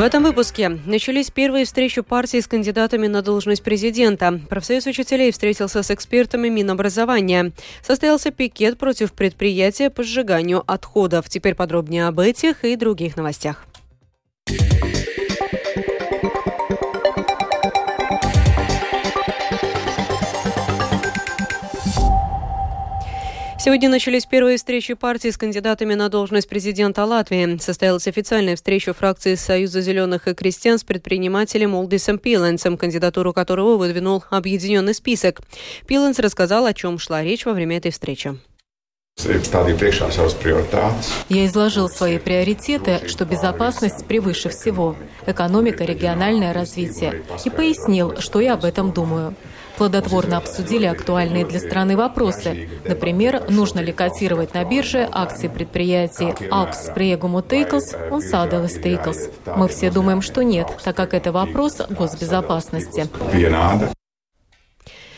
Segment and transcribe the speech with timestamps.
[0.00, 4.40] В этом выпуске начались первые встречи партии с кандидатами на должность президента.
[4.48, 7.52] Профсоюз учителей встретился с экспертами Минобразования.
[7.82, 11.28] Состоялся пикет против предприятия по сжиганию отходов.
[11.28, 13.66] Теперь подробнее об этих и других новостях.
[23.62, 27.58] Сегодня начались первые встречи партии с кандидатами на должность президента Латвии.
[27.58, 34.24] Состоялась официальная встреча фракции Союза зеленых и крестьян с предпринимателем Олдисом Пиленсом, кандидатуру которого выдвинул
[34.30, 35.42] объединенный список.
[35.86, 38.34] Пиленс рассказал, о чем шла речь во время этой встречи.
[41.28, 44.96] Я изложил свои приоритеты, что безопасность превыше всего,
[45.26, 49.34] экономика, региональное развитие, и пояснил, что я об этом думаю
[49.80, 52.68] плодотворно обсудили актуальные для страны вопросы.
[52.84, 56.34] Например, нужно ли котировать на бирже акции предприятий
[56.94, 59.32] Priegum Teikls и Sadalis Teikls.
[59.56, 63.08] Мы все думаем, что нет, так как это вопрос госбезопасности.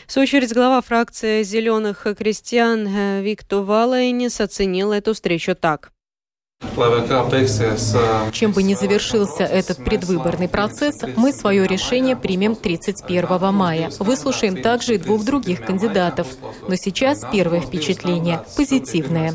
[0.07, 2.87] В свою очередь, глава фракции «Зеленых крестьян»
[3.21, 5.91] Виктор Валайнис оценил эту встречу так.
[8.31, 13.91] Чем бы ни завершился этот предвыборный процесс, мы свое решение примем 31 мая.
[13.99, 16.27] Выслушаем также и двух других кандидатов.
[16.67, 19.33] Но сейчас первое впечатление позитивное.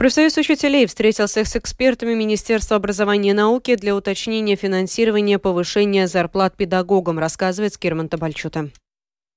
[0.00, 7.18] Профсоюз учителей встретился с экспертами Министерства образования и науки для уточнения финансирования повышения зарплат педагогам,
[7.18, 8.70] рассказывает Скирман Табальчута.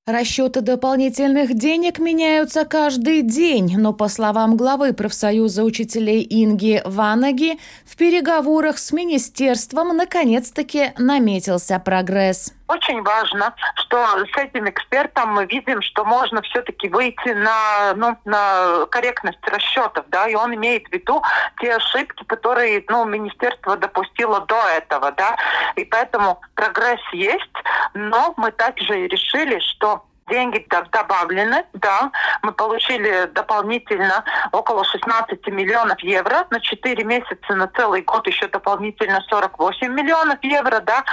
[0.06, 7.96] Расчеты дополнительных денег меняются каждый день, но, по словам главы профсоюза учителей Инги Ванаги, в
[7.96, 12.52] переговорах с министерством наконец-таки наметился прогресс.
[12.74, 18.88] Очень важно, что с этим экспертом мы видим, что можно все-таки выйти на, ну, на
[18.88, 21.22] корректность расчетов, да, и он имеет в виду
[21.60, 25.36] те ошибки, которые, ну, министерство допустило до этого, да,
[25.76, 27.54] и поэтому прогресс есть,
[27.94, 32.12] но мы также решили, что деньги добавлены, да.
[32.42, 39.22] Мы получили дополнительно около 16 миллионов евро на 4 месяца, на целый год еще дополнительно
[39.30, 41.04] 48 миллионов евро, да.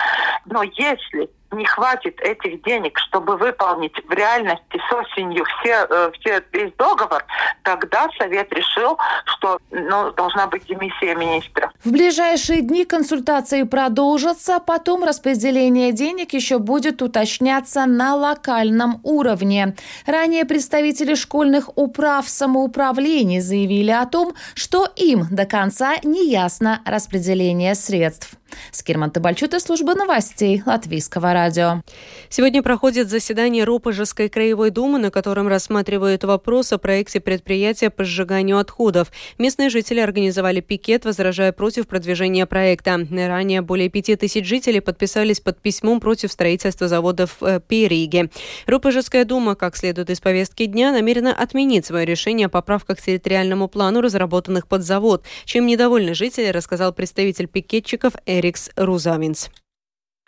[0.47, 6.43] Но если не хватит этих денег, чтобы выполнить в реальности с осенью все, э, все,
[6.53, 7.25] весь договор,
[7.63, 11.73] тогда Совет решил, что ну, должна быть демиссия министра.
[11.85, 19.75] В ближайшие дни консультации продолжатся, потом распределение денег еще будет уточняться на локальном уровне.
[20.07, 27.75] Ранее представители школьных управ самоуправлений заявили о том, что им до конца не ясно распределение
[27.75, 28.40] средств.
[28.73, 31.83] Скирман Табальчута, служба новостей Латвийского радио.
[32.29, 38.59] Сегодня проходит заседание Ропожеской краевой думы, на котором рассматривают вопрос о проекте предприятия по сжиганию
[38.59, 39.11] отходов.
[39.39, 43.07] Местные жители организовали пикет, возражая против продвижения проекта.
[43.11, 48.31] Ранее более пяти тысяч жителей подписались под письмом против строительства заводов э, Периге.
[48.67, 53.69] Ропожеская дума, как следует из повестки дня, намерена отменить свое решение о поправках к территориальному
[53.69, 55.25] плану, разработанных под завод.
[55.45, 59.51] Чем недовольны жители, рассказал представитель пикетчиков Eriks Ruzāvins.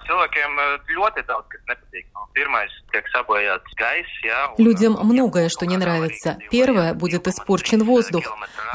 [0.06, 0.56] Cilvēkiem
[0.96, 2.08] ļoti daudz kas nepatīk.
[2.32, 4.54] Pirmais tiek sabojāts gaiss, jā.
[4.58, 6.38] Людям многое, что не нравится.
[6.50, 8.24] Первое, будет испорчен воздух.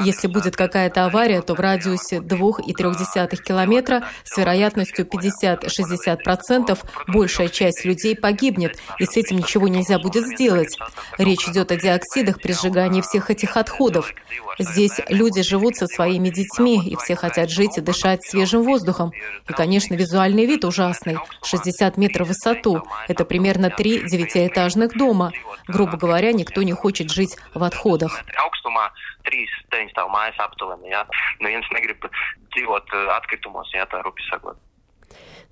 [0.00, 6.78] Если будет какая-то авария, то в радиусе 2,3 километра с вероятностью 50-60%
[7.08, 10.78] большая часть людей погибнет, и с этим ничего нельзя будет сделать.
[11.18, 14.12] Речь идет о диоксидах при сжигании всех этих отходов.
[14.58, 19.12] Здесь люди живут со своими детьми, и все хотят жить и дышать свежим воздухом.
[19.48, 21.17] И, конечно, визуальный вид ужасный.
[21.42, 22.82] 60 метров в высоту.
[23.08, 25.32] Это примерно три девятиэтажных дома.
[25.66, 28.22] Грубо говоря, никто не хочет жить в отходах.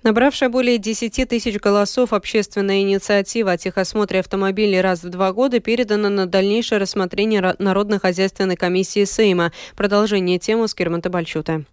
[0.03, 6.09] Набравшая более 10 тысяч голосов общественная инициатива о техосмотре автомобилей раз в два года передана
[6.09, 9.51] на дальнейшее рассмотрение Народно-хозяйственной комиссии Сейма.
[9.75, 11.65] Продолжение темы с Кирманта Бальчута.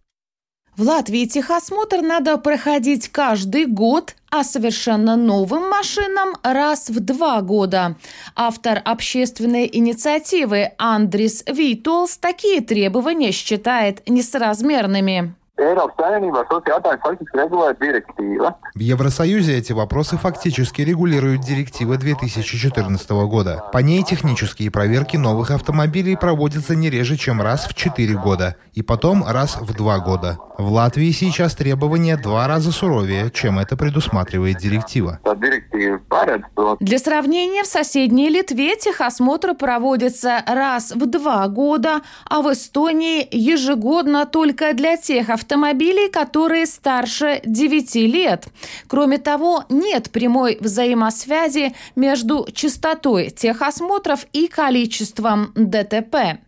[0.77, 7.97] В Латвии техосмотр надо проходить каждый год, а совершенно новым машинам раз в два года.
[8.35, 15.37] Автор общественной инициативы Андрис Витолс такие требования считает несоразмерными.
[18.75, 23.65] В Евросоюзе эти вопросы фактически регулируют директива 2014 года.
[23.73, 28.83] По ней технические проверки новых автомобилей проводятся не реже, чем раз в 4 года, и
[28.83, 30.39] потом раз в 2 года.
[30.57, 35.19] В Латвии сейчас требования два раза суровее, чем это предусматривает директива.
[36.81, 44.27] Для сравнения, в соседней Литве техосмотр проводится раз в два года, а в Эстонии ежегодно
[44.27, 45.44] только для тех автомобилей,
[46.09, 48.47] которые старше 9 лет.
[48.87, 56.39] Кроме того, нет прямой взаимосвязи между частотой техосмотров и количеством ДТП.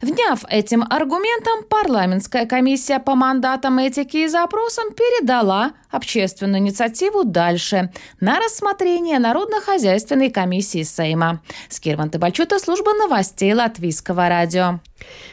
[0.00, 8.40] Вняв этим аргументом, парламентская комиссия по мандатам этики и запросам передала общественную инициативу дальше на
[8.40, 11.40] рассмотрение Народно-хозяйственной комиссии Сейма.
[11.68, 14.80] Скирван Табальчута, служба новостей Латвийского радио.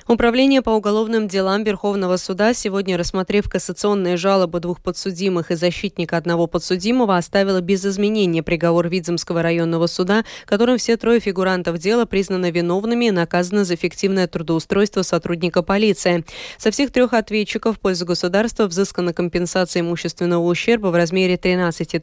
[0.07, 6.47] Управление по уголовным делам Верховного суда, сегодня рассмотрев кассационные жалобы двух подсудимых и защитника одного
[6.47, 13.05] подсудимого, оставило без изменения приговор Видземского районного суда, которым все трое фигурантов дела признаны виновными
[13.05, 16.25] и наказаны за фиктивное трудоустройство сотрудника полиции.
[16.57, 21.95] Со всех трех ответчиков в пользу государства взыскана компенсация имущественного ущерба в размере 13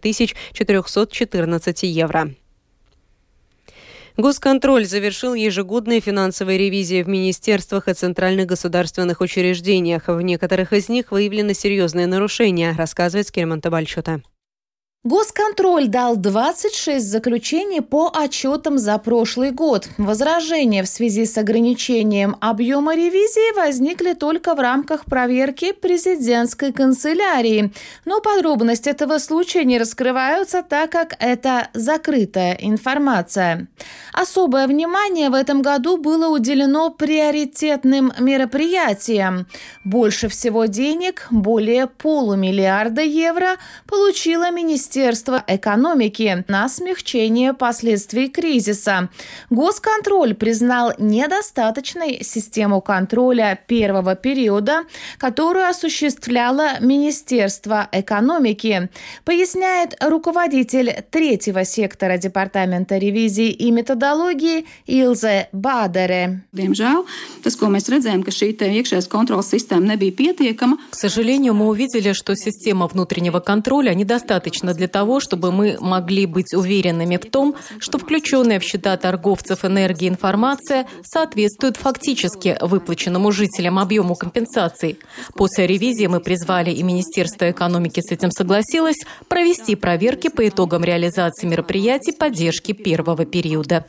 [0.52, 2.30] 414 евро.
[4.16, 10.08] Госконтроль завершил ежегодные финансовые ревизии в министерствах и центральных государственных учреждениях.
[10.08, 14.22] В некоторых из них выявлены серьезные нарушения, рассказывает Скирман Табальчута.
[15.06, 19.88] Госконтроль дал 26 заключений по отчетам за прошлый год.
[19.98, 27.72] Возражения в связи с ограничением объема ревизии возникли только в рамках проверки президентской канцелярии.
[28.04, 33.68] Но подробности этого случая не раскрываются, так как это закрытая информация.
[34.12, 39.46] Особое внимание в этом году было уделено приоритетным мероприятиям.
[39.84, 43.50] Больше всего денег, более полумиллиарда евро,
[43.86, 49.10] получило Министерство Министерства экономики на смягчение последствий кризиса.
[49.50, 54.84] Госконтроль признал недостаточной систему контроля первого периода,
[55.18, 58.88] которую осуществляло Министерство экономики,
[59.24, 66.40] поясняет руководитель третьего сектора Департамента ревизии и методологии Илзе Бадере.
[70.90, 76.26] К сожалению, мы увидели, что система внутреннего контроля недостаточно для для того, чтобы мы могли
[76.26, 83.80] быть уверенными в том, что включенная в счета торговцев энергии информация соответствует фактически выплаченному жителям
[83.80, 84.98] объему компенсаций.
[85.34, 91.48] После ревизии мы призвали и Министерство экономики с этим согласилось провести проверки по итогам реализации
[91.48, 93.84] мероприятий поддержки первого периода.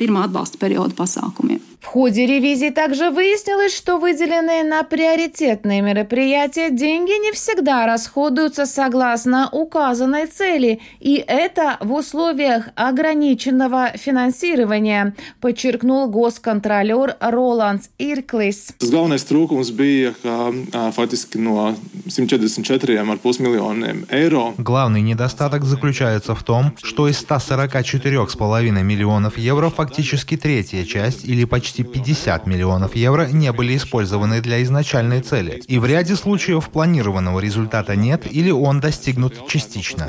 [1.79, 9.47] В ходе ревизии также выяснилось, что выделенные на приоритетные мероприятия деньги не всегда расходуются согласно
[9.51, 18.73] указанной цели, и это в условиях ограниченного финансирования, подчеркнул госконтролер Роландс Ирклис.
[18.81, 21.75] Главный трūkums bija, ka фактически no
[22.07, 24.53] 144,5 миллионам евро.
[24.57, 31.67] Главный недостаток заключается в том, что из 144,5 миллионов евро фактически третья часть или почти
[31.67, 35.61] почти 50 миллионов евро не были использованы для изначальной цели.
[35.67, 40.07] И в ряде случаев планированного результата нет или он достигнут частично.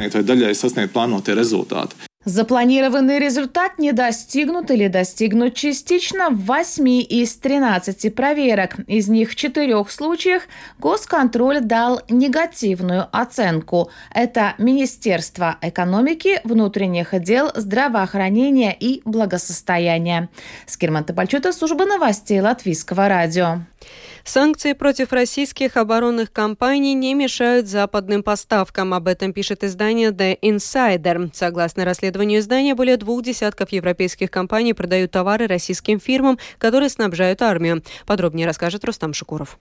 [2.25, 8.77] Запланированный результат не достигнут или достигнут частично в 8 из 13 проверок.
[8.87, 10.43] Из них в четырех случаях
[10.79, 13.91] госконтроль дал негативную оценку.
[14.13, 20.29] Это Министерство экономики, внутренних дел, здравоохранения и благосостояния.
[20.67, 23.61] Скирман Табальчута, служба новостей Латвийского радио.
[24.29, 28.93] Санкции против российских оборонных компаний не мешают западным поставкам.
[28.93, 31.31] Об этом пишет издание The Insider.
[31.33, 37.83] Согласно расследованию издания, более двух десятков европейских компаний продают товары российским фирмам, которые снабжают армию.
[38.05, 39.59] Подробнее расскажет Рустам Шукуров.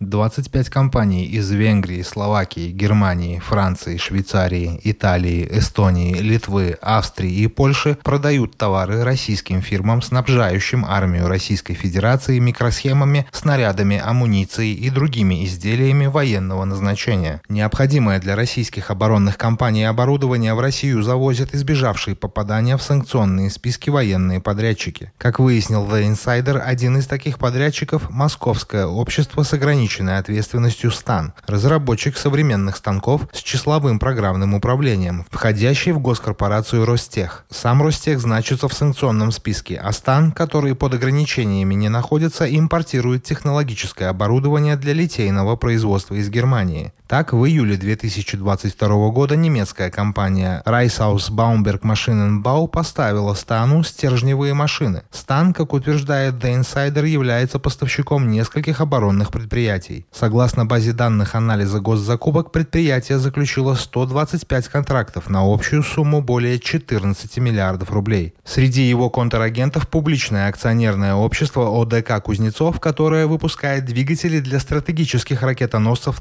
[0.00, 8.56] 25 компаний из Венгрии, Словакии, Германии, Франции, Швейцарии, Италии, Эстонии, Литвы, Австрии и Польши продают
[8.56, 17.40] товары российским фирмам, снабжающим армию Российской Федерации микросхемами, снарядами, амуницией и другими изделиями военного назначения.
[17.48, 24.40] Необходимое для российских оборонных компаний оборудование в Россию завозят избежавшие попадания в санкционные списки военные
[24.40, 25.12] подрядчики.
[25.18, 31.34] Как выяснил The Insider, один из таких подрядчиков– Московское общество с ограниченными ограниченной ответственностью СТАН,
[31.46, 37.44] разработчик современных станков с числовым программным управлением, входящий в госкорпорацию Ростех.
[37.50, 44.08] Сам Ростех значится в санкционном списке, а СТАН, который под ограничениями не находится, импортирует технологическое
[44.08, 46.92] оборудование для литейного производства из Германии.
[47.14, 55.04] Так, в июле 2022 года немецкая компания Reisaus Baumberg Maschinenbau поставила Стану стержневые машины.
[55.12, 60.06] Стан, как утверждает The Insider, является поставщиком нескольких оборонных предприятий.
[60.10, 67.92] Согласно базе данных анализа госзакупок, предприятие заключило 125 контрактов на общую сумму более 14 миллиардов
[67.92, 68.34] рублей.
[68.42, 76.20] Среди его контрагентов публичное акционерное общество ОДК «Кузнецов», которое выпускает двигатели для стратегических ракетоносцев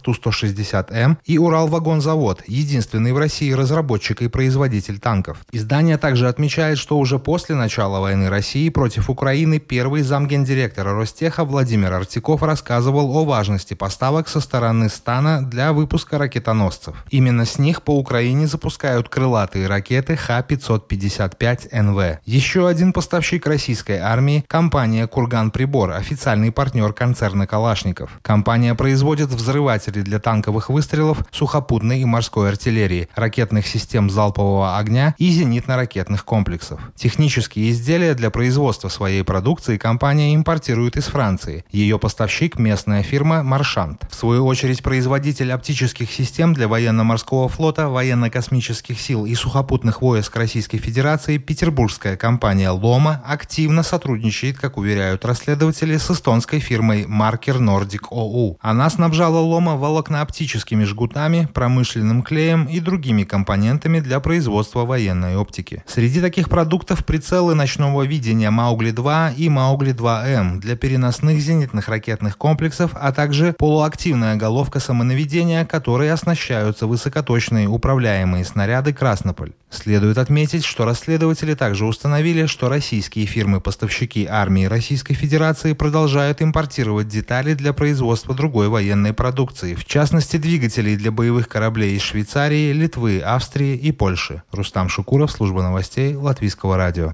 [0.84, 5.38] Ту-160М и Уралвагонзавод, единственный в России разработчик и производитель танков.
[5.52, 11.94] Издание также отмечает, что уже после начала войны России против Украины первый замгендиректора Ростеха Владимир
[11.94, 16.96] Артиков рассказывал о важности поставок со стороны Стана для выпуска ракетоносцев.
[17.10, 22.18] Именно с них по Украине запускают крылатые ракеты Х-555НВ.
[22.26, 28.20] Еще один поставщик российской армии– компания «Курган Прибор», официальный партнер концерна «Калашников».
[28.22, 35.30] Компания производит взрыватели для танковых выстрелов, сухопутной и морской артиллерии, ракетных систем залпового огня и
[35.30, 36.80] зенитно-ракетных комплексов.
[36.96, 41.66] Технические изделия для производства своей продукции компания импортирует из Франции.
[41.72, 44.08] Ее поставщик– местная фирма «Маршант».
[44.10, 50.78] В свою очередь, производитель оптических систем для военно-морского флота, военно-космических сил и сухопутных войск Российской
[50.78, 58.58] Федерации петербургская компания «Лома» активно сотрудничает, как уверяют расследователи, с эстонской фирмой «Маркер Nordic ОУ».
[58.62, 60.53] Она снабжала «Лома» волокнооптическими
[60.84, 65.84] жгутами, промышленным клеем и другими компонентами для производства военной оптики.
[65.88, 73.12] Среди таких продуктов прицелы ночного видения «Маугли-2» и «Маугли-2М» для переносных зенитных ракетных комплексов, а
[73.12, 79.54] также полуактивная головка самонаведения, которой оснащаются высокоточные управляемые снаряды «Краснополь».
[79.70, 87.56] Следует отметить, что расследователи также установили, что российские фирмы-поставщики армии Российской Федерации продолжают импортировать детали
[87.56, 93.78] для производства другой военной продукции, в частности двигателей для боевых кораблей из Швейцарии, Литвы, Австрии
[93.78, 94.44] и Польши.
[94.52, 97.14] Рустам Шукуров, служба новостей Латвийского радио.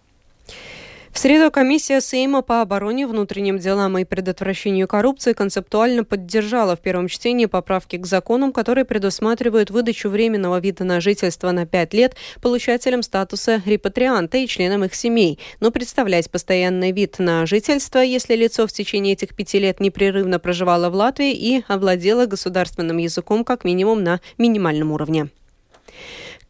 [1.21, 7.45] Среду комиссия Сейма по обороне, внутренним делам и предотвращению коррупции концептуально поддержала в первом чтении
[7.45, 13.61] поправки к законам, которые предусматривают выдачу временного вида на жительство на пять лет получателям статуса
[13.65, 19.11] репатрианта и членам их семей, но представлять постоянный вид на жительство, если лицо в течение
[19.11, 24.93] этих пяти лет непрерывно проживало в Латвии и овладело государственным языком как минимум на минимальном
[24.93, 25.27] уровне.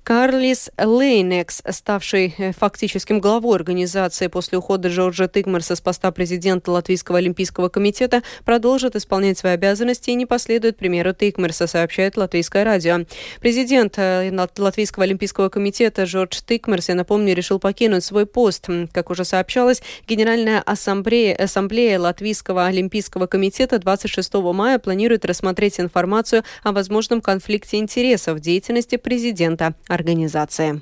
[0.10, 7.20] Карлис Лейнекс, ставший э, фактическим главой организации после ухода Джорджа Тыгмарса с поста президента Латвийского
[7.20, 13.06] олимпийского комитета, продолжит исполнять свои обязанности и не последует примеру Тыгмарса, сообщает Латвийское радио.
[13.40, 18.68] Президент э, Латвийского олимпийского комитета Джордж Тыгмарс, я напомню, решил покинуть свой пост.
[18.92, 26.72] Как уже сообщалось, Генеральная ассамблея, ассамблея Латвийского олимпийского комитета 26 мая планирует рассмотреть информацию о
[26.72, 30.82] возможном конфликте интересов деятельности президента организации.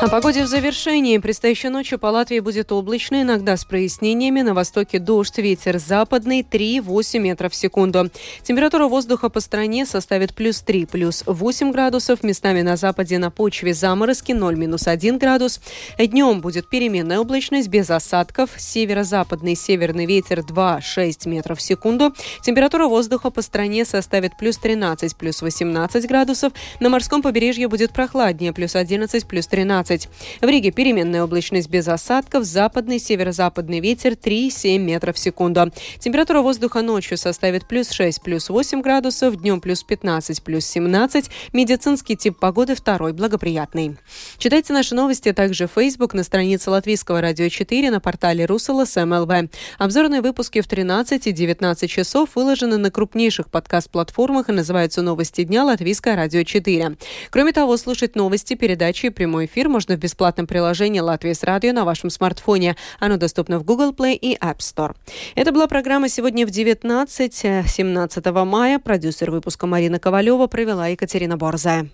[0.00, 1.18] О погоде в завершении.
[1.18, 4.40] Предстоящей ночью по Латвии будет облачно, иногда с прояснениями.
[4.40, 8.10] На востоке дождь, ветер западный 3-8 метров в секунду.
[8.42, 12.22] Температура воздуха по стране составит плюс 3, плюс 8 градусов.
[12.22, 15.60] Местами на западе на почве заморозки 0-1 градус.
[15.98, 18.52] Днем будет переменная облачность без осадков.
[18.56, 22.14] Северо-западный северный ветер 2-6 метров в секунду.
[22.40, 26.54] Температура воздуха по стране составит плюс 13, плюс 18 градусов.
[26.80, 29.89] На морском побережье будет прохладнее, плюс 11, плюс 13.
[29.90, 30.08] 15.
[30.40, 35.72] В Риге переменная облачность без осадков, западный, северо-западный ветер 3-7 метров в секунду.
[35.98, 41.30] Температура воздуха ночью составит плюс 6, плюс 8 градусов, днем плюс 15, плюс 17.
[41.52, 43.96] Медицинский тип погоды второй, благоприятный.
[44.38, 49.50] Читайте наши новости также в Facebook на странице Латвийского радио 4 на портале Русала СМЛВ.
[49.78, 55.64] Обзорные выпуски в 13 и 19 часов выложены на крупнейших подкаст-платформах и называются «Новости дня»
[55.64, 56.96] Латвийское радио 4.
[57.30, 61.42] Кроме того, слушать новости, передачи и прямой эфир можно можно в бесплатном приложении «Латвия с
[61.42, 62.76] радио» на вашем смартфоне.
[62.98, 64.94] Оно доступно в Google Play и App Store.
[65.34, 68.78] Это была программа сегодня в 19, 17 мая.
[68.78, 71.88] Продюсер выпуска Марина Ковалева провела Екатерина Борзая.